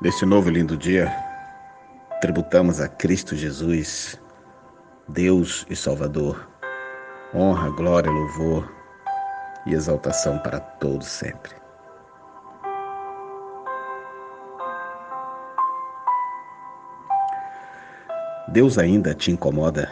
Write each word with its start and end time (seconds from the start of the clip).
Neste 0.00 0.24
novo 0.24 0.48
e 0.48 0.52
lindo 0.54 0.78
dia, 0.78 1.12
tributamos 2.22 2.80
a 2.80 2.88
Cristo 2.88 3.36
Jesus, 3.36 4.18
Deus 5.06 5.66
e 5.68 5.76
Salvador, 5.76 6.48
honra, 7.34 7.68
glória, 7.68 8.10
louvor 8.10 8.72
e 9.66 9.74
exaltação 9.74 10.38
para 10.38 10.58
todos 10.58 11.06
sempre. 11.06 11.54
Deus 18.48 18.78
ainda 18.78 19.14
te 19.14 19.30
incomoda? 19.30 19.90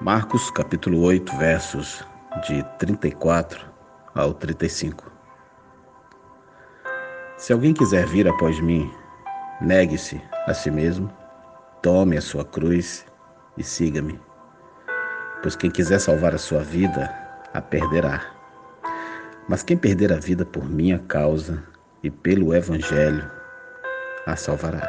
Marcos 0.00 0.52
capítulo 0.52 1.02
8, 1.02 1.36
versos 1.36 2.06
de 2.46 2.62
34 2.78 3.66
ao 4.14 4.32
35. 4.32 5.11
Se 7.42 7.52
alguém 7.52 7.74
quiser 7.74 8.06
vir 8.06 8.28
após 8.28 8.60
mim, 8.60 8.88
negue-se 9.60 10.22
a 10.46 10.54
si 10.54 10.70
mesmo, 10.70 11.10
tome 11.82 12.16
a 12.16 12.20
sua 12.20 12.44
cruz 12.44 13.04
e 13.58 13.64
siga-me. 13.64 14.16
Pois 15.42 15.56
quem 15.56 15.68
quiser 15.68 15.98
salvar 15.98 16.36
a 16.36 16.38
sua 16.38 16.60
vida, 16.60 17.12
a 17.52 17.60
perderá. 17.60 18.24
Mas 19.48 19.64
quem 19.64 19.76
perder 19.76 20.12
a 20.12 20.20
vida 20.20 20.44
por 20.46 20.70
minha 20.70 21.00
causa 21.00 21.60
e 22.00 22.08
pelo 22.12 22.54
Evangelho, 22.54 23.28
a 24.24 24.36
salvará. 24.36 24.88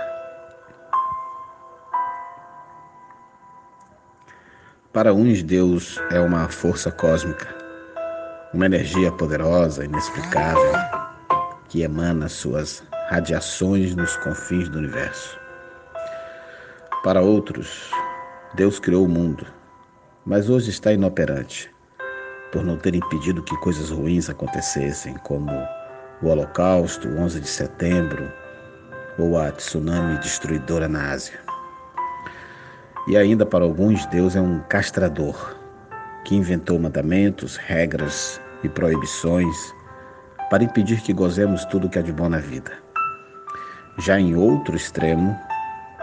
Para 4.93 5.11
uns, 5.11 5.41
Deus 5.41 5.99
é 6.11 6.19
uma 6.19 6.47
força 6.49 6.91
cósmica, 6.91 7.47
uma 8.53 8.67
energia 8.67 9.11
poderosa, 9.11 9.85
inexplicável 9.85 11.02
que 11.73 11.81
emana 11.81 12.29
suas 12.29 12.83
radiações 13.09 13.95
nos 13.95 14.15
confins 14.17 14.69
do 14.69 14.77
universo. 14.77 15.39
Para 17.03 17.19
outros, 17.19 17.89
Deus 18.53 18.79
criou 18.79 19.05
o 19.05 19.09
mundo, 19.09 19.43
mas 20.23 20.51
hoje 20.51 20.69
está 20.69 20.93
inoperante, 20.93 21.71
por 22.51 22.63
não 22.63 22.77
ter 22.77 22.93
impedido 22.93 23.41
que 23.41 23.57
coisas 23.57 23.89
ruins 23.89 24.29
acontecessem, 24.29 25.15
como 25.23 25.51
o 26.21 26.27
Holocausto, 26.27 27.07
o 27.07 27.17
11 27.17 27.39
de 27.39 27.47
setembro, 27.47 28.31
ou 29.17 29.35
a 29.35 29.51
tsunami 29.51 30.19
destruidora 30.19 30.87
na 30.87 31.09
Ásia. 31.09 31.39
E 33.07 33.17
ainda 33.17 33.47
para 33.47 33.63
alguns, 33.63 34.05
Deus 34.05 34.35
é 34.35 34.41
um 34.41 34.59
castrador 34.69 35.55
que 36.23 36.35
inventou 36.35 36.77
mandamentos, 36.77 37.55
regras 37.57 38.39
e 38.63 38.69
proibições 38.69 39.73
para 40.49 40.63
impedir 40.63 41.01
que 41.01 41.13
gozemos 41.13 41.65
tudo 41.65 41.89
que 41.89 41.99
há 41.99 42.01
de 42.01 42.11
bom 42.11 42.29
na 42.29 42.39
vida. 42.39 42.71
Já 43.99 44.19
em 44.19 44.35
outro 44.35 44.75
extremo, 44.75 45.37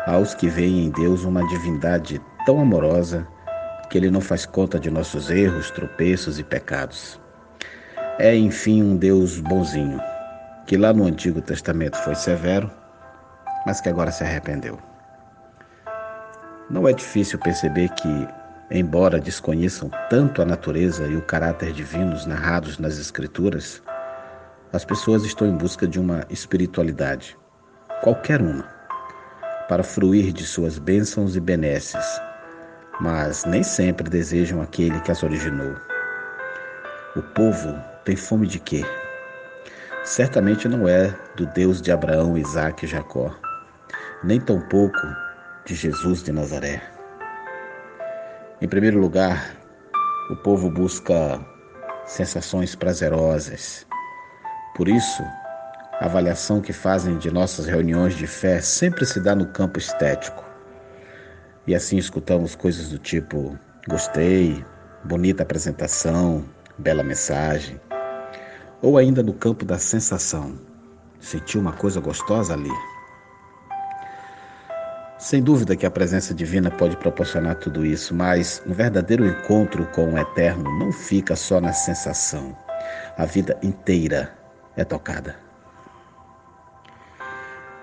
há 0.07 0.17
os 0.19 0.35
que 0.35 0.49
veem 0.49 0.87
em 0.87 0.91
Deus 0.91 1.25
uma 1.25 1.47
divindade 1.49 2.21
tão 2.47 2.61
amorosa 2.61 3.27
que 3.91 3.99
ele 3.99 4.11
não 4.11 4.21
faz 4.21 4.47
conta 4.47 4.79
de 4.79 4.91
nossos 4.91 5.31
erros, 5.31 5.71
tropeços 5.71 6.39
e 6.39 6.45
pecados. 6.45 7.21
É, 8.19 8.35
enfim, 8.37 8.83
um 8.83 8.97
Deus 8.97 9.41
bonzinho, 9.41 10.01
que 10.67 10.77
lá 10.77 10.93
no 10.93 11.07
Antigo 11.07 11.41
Testamento 11.41 11.97
foi 11.97 12.15
severo, 12.15 12.71
mas 13.67 13.81
que 13.81 13.89
agora 13.89 14.13
se 14.13 14.23
arrependeu. 14.23 14.79
Não 16.71 16.87
é 16.87 16.93
difícil 16.93 17.39
perceber 17.41 17.89
que, 17.91 18.29
embora 18.71 19.19
desconheçam 19.19 19.91
tanto 20.09 20.41
a 20.41 20.45
natureza 20.45 21.07
e 21.07 21.17
o 21.17 21.23
caráter 21.23 21.73
divinos 21.73 22.27
narrados 22.27 22.79
nas 22.79 22.97
Escrituras, 22.99 23.83
as 24.73 24.85
pessoas 24.85 25.25
estão 25.25 25.49
em 25.49 25.57
busca 25.57 25.87
de 25.87 25.99
uma 25.99 26.25
espiritualidade, 26.31 27.37
qualquer 28.03 28.41
uma, 28.41 28.63
para 29.69 29.83
fruir 29.83 30.33
de 30.33 30.45
suas 30.45 30.79
bênçãos 30.79 31.35
e 31.35 31.41
benesses, 31.41 32.21
mas 33.01 33.45
nem 33.45 33.65
sempre 33.65 34.09
desejam 34.09 34.63
aquele 34.63 35.01
que 35.01 35.11
as 35.11 35.23
originou. 35.23 35.75
O 37.17 37.23
povo 37.23 37.77
tem 38.05 38.15
fome 38.15 38.47
de 38.47 38.61
quê? 38.61 38.85
Certamente 40.05 40.69
não 40.69 40.89
é 40.89 41.13
do 41.37 41.47
Deus 41.47 41.83
de 41.83 41.91
Abraão, 41.91 42.39
Isaac 42.39 42.85
e 42.85 42.89
Jacó, 42.89 43.35
nem 44.23 44.41
tampouco 44.41 45.01
de 45.65 45.75
Jesus 45.75 46.23
de 46.23 46.31
Nazaré. 46.31 46.81
Em 48.63 48.69
primeiro 48.69 49.01
lugar, 49.01 49.57
o 50.31 50.37
povo 50.37 50.71
busca 50.71 51.41
sensações 52.05 52.75
prazerosas, 52.75 53.87
por 54.75 54.89
isso, 54.89 55.23
a 56.01 56.07
avaliação 56.07 56.61
que 56.63 56.73
fazem 56.73 57.19
de 57.19 57.31
nossas 57.31 57.67
reuniões 57.67 58.15
de 58.15 58.27
fé 58.27 58.61
sempre 58.61 59.05
se 59.05 59.21
dá 59.21 59.35
no 59.35 59.47
campo 59.47 59.79
estético. 59.79 60.43
E 61.67 61.75
assim 61.75 61.99
escutamos 61.99 62.55
coisas 62.55 62.89
do 62.89 62.99
tipo: 62.99 63.59
gostei, 63.87 64.65
bonita 65.05 65.43
apresentação, 65.43 66.45
bela 66.79 67.03
mensagem. 67.03 67.79
Ou 68.81 68.97
ainda 68.97 69.23
no 69.23 69.35
campo 69.35 69.65
da 69.65 69.79
sensação: 69.79 70.59
senti 71.19 71.59
uma 71.59 71.73
coisa 71.73 72.01
gostosa 72.01 72.55
ali. 72.55 72.73
Sem 75.19 75.43
dúvida 75.43 75.77
que 75.77 75.85
a 75.85 75.91
presença 75.91 76.33
divina 76.33 76.71
pode 76.71 76.97
proporcionar 76.97 77.57
tudo 77.57 77.85
isso, 77.85 78.15
mas 78.15 78.63
um 78.67 78.73
verdadeiro 78.73 79.27
encontro 79.27 79.87
com 79.89 80.15
o 80.15 80.19
eterno 80.19 80.65
não 80.79 80.91
fica 80.91 81.37
só 81.37 81.61
na 81.61 81.75
sensação. 81.75 82.57
A 83.19 83.27
vida 83.27 83.59
inteira 83.63 84.40
é 84.81 84.85
tocada. 84.85 85.37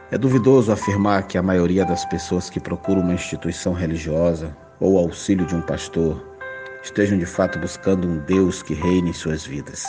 É 0.10 0.18
duvidoso 0.18 0.72
afirmar 0.72 1.28
que 1.28 1.38
a 1.38 1.44
maioria 1.44 1.86
das 1.86 2.06
pessoas 2.06 2.50
que 2.50 2.60
procuram 2.60 3.02
uma 3.02 3.14
instituição 3.14 3.74
religiosa 3.74 4.56
ou 4.80 4.98
auxílio 4.98 5.46
de 5.46 5.56
um 5.56 5.62
pastor 5.62 6.26
estejam 6.82 7.20
de 7.20 7.26
fato 7.26 7.60
buscando 7.60 8.08
um 8.08 8.18
Deus 8.20 8.64
que 8.64 8.74
reine 8.74 9.12
em 9.12 9.14
suas 9.14 9.46
vidas, 9.46 9.86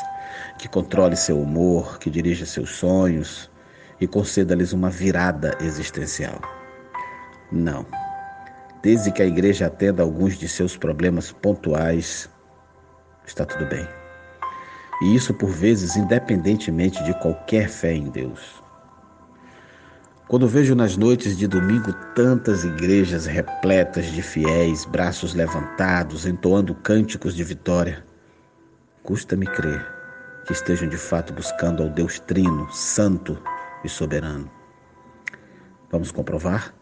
que 0.59 0.69
controle 0.69 1.17
seu 1.17 1.41
humor, 1.41 1.99
que 1.99 2.11
dirija 2.11 2.45
seus 2.45 2.71
sonhos 2.77 3.51
e 4.01 4.07
conceda-lhes 4.07 4.73
uma 4.75 4.91
virada 4.91 5.57
existencial. 5.61 6.41
Não. 7.51 7.87
Desde 8.83 9.11
que 9.11 9.23
a 9.23 9.27
igreja 9.27 9.67
atenda 9.67 10.03
alguns 10.03 10.37
de 10.37 10.49
seus 10.49 10.77
problemas 10.77 11.33
pontuais, 11.33 12.29
está 13.25 13.47
tudo 13.47 13.65
bem. 13.67 13.98
E 15.01 15.15
isso 15.15 15.33
por 15.33 15.51
vezes 15.51 15.97
independentemente 15.97 17.03
de 17.05 17.15
qualquer 17.21 17.69
fé 17.69 17.93
em 17.93 18.11
Deus. 18.11 18.63
Quando 20.27 20.47
vejo 20.47 20.75
nas 20.75 20.97
noites 20.97 21.39
de 21.39 21.47
domingo 21.47 21.93
tantas 22.15 22.65
igrejas 22.65 23.25
repletas 23.25 24.07
de 24.07 24.21
fiéis, 24.21 24.85
braços 24.85 25.35
levantados, 25.35 26.27
entoando 26.27 26.75
cânticos 26.75 27.35
de 27.35 27.43
vitória, 27.43 28.05
custa-me 29.03 29.47
crer 29.47 29.87
que 30.47 30.53
estejam 30.53 30.89
de 30.89 30.97
fato 30.97 31.33
buscando 31.33 31.83
ao 31.83 31.91
Deus 31.91 32.19
Trino, 32.21 32.67
Santo 32.71 33.39
e 33.85 33.89
Soberano. 33.89 34.51
Vamos 35.91 36.11
comprovar? 36.11 36.75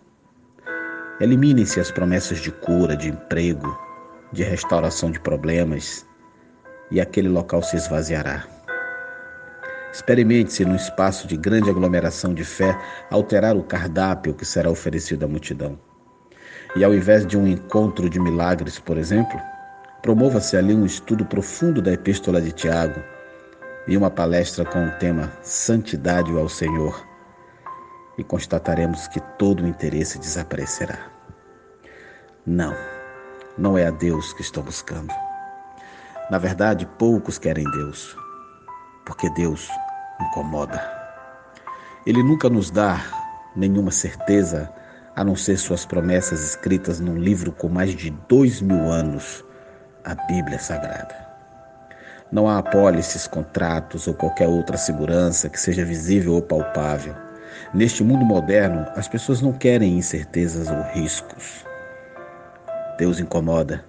Eliminem-se 1.21 1.81
as 1.81 1.91
promessas 1.91 2.39
de 2.39 2.53
cura, 2.53 2.97
de 2.97 3.09
emprego, 3.09 3.77
de 4.33 4.43
restauração 4.45 5.11
de 5.11 5.19
problemas, 5.19 6.06
e 6.91 7.01
aquele 7.01 7.29
local 7.29 7.63
se 7.63 7.77
esvaziará. 7.77 8.45
Experimente-se 9.93 10.65
num 10.65 10.77
espaço 10.77 11.27
de 11.27 11.37
grande 11.37 11.71
aglomeração 11.71 12.35
de 12.35 12.45
fé 12.45 12.79
alterar 13.11 13.57
o 13.57 13.63
cardápio 13.63 14.35
que 14.35 14.45
será 14.45 14.71
oferecido 14.71 15.25
à 15.25 15.29
multidão. 15.29 15.79
E 16.77 16.85
ao 16.85 16.95
invés 16.95 17.27
de 17.27 17.39
um 17.39 17.47
encontro 17.47 18.11
de 18.11 18.21
milagres, 18.21 18.79
por 18.79 18.99
exemplo, 18.99 19.41
promova-se 20.03 20.57
ali 20.57 20.75
um 20.75 20.85
estudo 20.85 21.25
profundo 21.25 21.81
da 21.81 21.93
Epístola 21.93 22.43
de 22.43 22.53
Tiago 22.53 23.03
e 23.89 23.97
uma 23.97 24.11
palestra 24.11 24.65
com 24.65 24.87
o 24.87 24.91
tema 24.99 25.33
Santidade 25.43 26.31
ao 26.37 26.49
Senhor. 26.49 27.03
E 28.19 28.25
constataremos 28.25 29.09
que 29.09 29.21
todo 29.39 29.63
o 29.63 29.67
interesse 29.67 30.19
desaparecerá. 30.19 31.11
Não, 32.47 32.75
não 33.57 33.79
é 33.79 33.87
a 33.87 33.91
Deus 33.91 34.33
que 34.35 34.43
estou 34.43 34.63
buscando. 34.63 35.13
Na 36.29 36.39
verdade, 36.39 36.87
poucos 36.99 37.39
querem 37.39 37.63
Deus, 37.71 38.17
porque 39.05 39.31
Deus 39.31 39.69
incomoda. 40.21 40.83
Ele 42.05 42.21
nunca 42.21 42.51
nos 42.51 42.69
dá 42.69 43.01
nenhuma 43.55 43.93
certeza 43.93 44.69
a 45.15 45.23
não 45.23 45.37
ser 45.37 45.57
suas 45.57 45.87
promessas 45.87 46.43
escritas 46.43 46.99
num 46.99 47.17
livro 47.17 47.53
com 47.53 47.69
mais 47.69 47.95
de 47.95 48.11
dois 48.29 48.61
mil 48.61 48.91
anos, 48.91 49.45
a 50.05 50.17
Bíblia 50.27 50.59
Sagrada. 50.59 51.15
Não 52.33 52.49
há 52.49 52.59
apólices, 52.59 53.29
contratos 53.29 54.09
ou 54.09 54.15
qualquer 54.15 54.49
outra 54.49 54.77
segurança 54.77 55.49
que 55.49 55.61
seja 55.61 55.85
visível 55.85 56.35
ou 56.35 56.43
palpável. 56.43 57.15
Neste 57.73 58.03
mundo 58.03 58.25
moderno, 58.25 58.85
as 58.97 59.07
pessoas 59.07 59.41
não 59.41 59.53
querem 59.53 59.97
incertezas 59.97 60.69
ou 60.69 60.83
riscos. 60.93 61.65
Deus 62.99 63.21
incomoda 63.21 63.85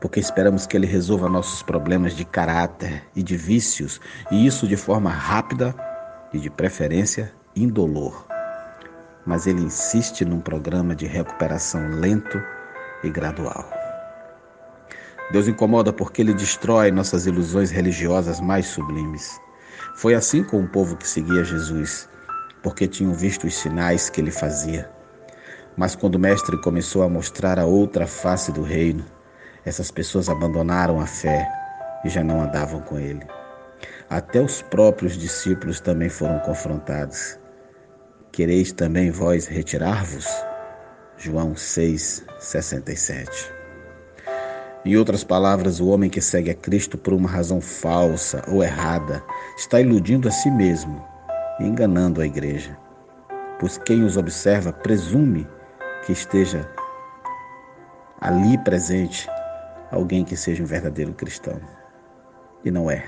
porque 0.00 0.20
esperamos 0.20 0.66
que 0.66 0.76
Ele 0.76 0.86
resolva 0.86 1.28
nossos 1.28 1.62
problemas 1.62 2.14
de 2.14 2.24
caráter 2.24 3.02
e 3.14 3.22
de 3.22 3.36
vícios, 3.36 4.00
e 4.30 4.46
isso 4.46 4.66
de 4.66 4.76
forma 4.76 5.10
rápida 5.10 5.74
e, 6.32 6.38
de 6.38 6.50
preferência, 6.50 7.32
indolor. 7.54 8.26
Mas 9.26 9.46
ele 9.46 9.62
insiste 9.62 10.24
num 10.24 10.40
programa 10.40 10.94
de 10.94 11.06
recuperação 11.06 11.88
lento 11.90 12.40
e 13.02 13.10
gradual. 13.10 13.68
Deus 15.30 15.46
incomoda 15.46 15.92
porque 15.92 16.22
ele 16.22 16.32
destrói 16.32 16.90
nossas 16.90 17.26
ilusões 17.26 17.70
religiosas 17.70 18.40
mais 18.40 18.66
sublimes. 18.66 19.38
Foi 19.96 20.14
assim 20.14 20.42
com 20.42 20.62
o 20.62 20.68
povo 20.68 20.96
que 20.96 21.06
seguia 21.06 21.44
Jesus, 21.44 22.08
porque 22.62 22.88
tinham 22.88 23.12
visto 23.12 23.46
os 23.46 23.54
sinais 23.54 24.08
que 24.08 24.20
ele 24.20 24.30
fazia. 24.30 24.90
Mas 25.76 25.94
quando 25.94 26.14
o 26.14 26.18
Mestre 26.18 26.60
começou 26.62 27.02
a 27.02 27.08
mostrar 27.08 27.58
a 27.58 27.66
outra 27.66 28.06
face 28.06 28.50
do 28.50 28.62
reino, 28.62 29.04
essas 29.68 29.90
pessoas 29.90 30.28
abandonaram 30.28 30.98
a 30.98 31.06
fé 31.06 31.46
e 32.04 32.08
já 32.08 32.24
não 32.24 32.40
andavam 32.40 32.80
com 32.80 32.98
ele. 32.98 33.26
Até 34.08 34.40
os 34.40 34.62
próprios 34.62 35.16
discípulos 35.16 35.78
também 35.78 36.08
foram 36.08 36.38
confrontados. 36.40 37.38
Quereis 38.32 38.72
também 38.72 39.10
vós 39.10 39.46
retirar-vos? 39.46 40.26
João 41.18 41.54
6, 41.54 42.24
67. 42.38 43.52
Em 44.84 44.96
outras 44.96 45.22
palavras, 45.22 45.80
o 45.80 45.88
homem 45.88 46.08
que 46.08 46.20
segue 46.20 46.50
a 46.50 46.54
Cristo 46.54 46.96
por 46.96 47.12
uma 47.12 47.28
razão 47.28 47.60
falsa 47.60 48.42
ou 48.48 48.62
errada 48.62 49.22
está 49.56 49.80
iludindo 49.80 50.28
a 50.28 50.30
si 50.30 50.50
mesmo 50.50 51.04
e 51.60 51.64
enganando 51.64 52.20
a 52.20 52.26
igreja. 52.26 52.78
Pois 53.60 53.76
quem 53.76 54.04
os 54.04 54.16
observa 54.16 54.72
presume 54.72 55.46
que 56.06 56.12
esteja 56.12 56.66
ali 58.20 58.56
presente 58.58 59.28
alguém 59.90 60.24
que 60.24 60.36
seja 60.36 60.62
um 60.62 60.66
verdadeiro 60.66 61.12
cristão. 61.12 61.60
E 62.64 62.70
não 62.70 62.90
é. 62.90 63.04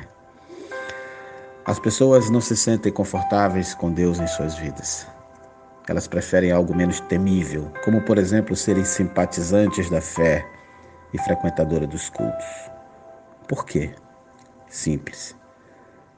As 1.64 1.78
pessoas 1.78 2.30
não 2.30 2.40
se 2.40 2.56
sentem 2.56 2.92
confortáveis 2.92 3.74
com 3.74 3.92
Deus 3.92 4.18
em 4.18 4.26
suas 4.26 4.56
vidas. 4.56 5.06
Elas 5.88 6.06
preferem 6.06 6.52
algo 6.52 6.74
menos 6.74 7.00
temível, 7.00 7.70
como 7.84 8.00
por 8.02 8.18
exemplo 8.18 8.56
serem 8.56 8.84
simpatizantes 8.84 9.90
da 9.90 10.00
fé 10.00 10.46
e 11.12 11.18
frequentadora 11.18 11.86
dos 11.86 12.08
cultos. 12.08 12.46
Por 13.48 13.66
quê? 13.66 13.92
Simples. 14.68 15.36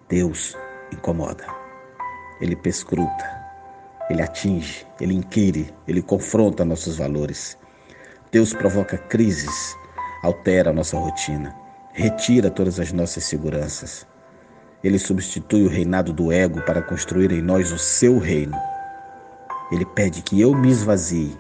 Deus 0.09 0.57
incomoda. 0.93 1.47
Ele 2.41 2.55
pescruta. 2.55 3.43
Ele 4.11 4.21
atinge, 4.21 4.87
ele 5.01 5.15
inquire, 5.15 5.73
ele 5.89 6.03
confronta 6.03 6.65
nossos 6.65 6.99
valores. 6.99 7.57
Deus 8.31 8.53
provoca 8.53 8.99
crises, 8.99 9.77
altera 10.23 10.71
a 10.71 10.73
nossa 10.73 10.97
rotina, 10.97 11.55
retira 11.93 12.51
todas 12.51 12.79
as 12.79 12.93
nossas 12.93 13.25
seguranças. 13.25 14.07
Ele 14.83 14.99
substitui 14.99 15.65
o 15.65 15.69
reinado 15.69 16.13
do 16.13 16.33
ego 16.33 16.61
para 16.63 16.83
construir 16.83 17.31
em 17.33 17.43
nós 17.43 17.71
o 17.73 17.79
seu 17.79 18.19
reino. 18.19 18.57
Ele 19.71 19.85
pede 19.85 20.23
que 20.23 20.41
eu 20.41 20.55
me 20.55 20.71
esvazie 20.71 21.37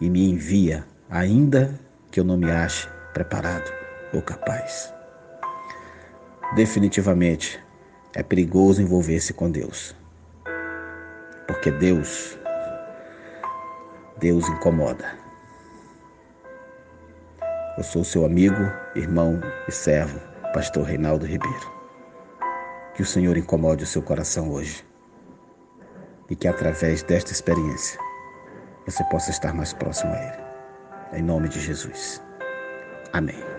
e 0.00 0.10
me 0.10 0.30
envia, 0.30 0.84
ainda 1.08 1.78
que 2.10 2.18
eu 2.18 2.24
não 2.24 2.36
me 2.36 2.50
ache 2.50 2.88
preparado 3.12 3.72
ou 4.12 4.22
capaz. 4.22 4.92
Definitivamente 6.54 7.60
é 8.14 8.22
perigoso 8.22 8.82
envolver-se 8.82 9.32
com 9.32 9.50
Deus. 9.50 9.94
Porque 11.46 11.70
Deus, 11.70 12.38
Deus 14.18 14.48
incomoda. 14.48 15.23
Eu 17.84 17.90
sou 17.90 18.02
seu 18.02 18.24
amigo, 18.24 18.72
irmão 18.94 19.38
e 19.68 19.70
servo, 19.70 20.18
pastor 20.54 20.84
Reinaldo 20.84 21.26
Ribeiro. 21.26 21.70
Que 22.94 23.02
o 23.02 23.04
Senhor 23.04 23.36
incomode 23.36 23.84
o 23.84 23.86
seu 23.86 24.00
coração 24.00 24.50
hoje 24.50 24.82
e 26.30 26.34
que 26.34 26.48
através 26.48 27.02
desta 27.02 27.30
experiência 27.30 28.00
você 28.86 29.04
possa 29.10 29.30
estar 29.30 29.52
mais 29.52 29.74
próximo 29.74 30.14
a 30.14 30.18
Ele. 30.18 31.18
Em 31.18 31.22
nome 31.22 31.46
de 31.50 31.60
Jesus. 31.60 32.22
Amém. 33.12 33.53